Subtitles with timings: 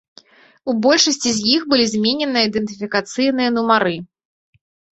[0.71, 3.95] У большасці з іх былі зменены ідэнтыфікацыйныя нумары.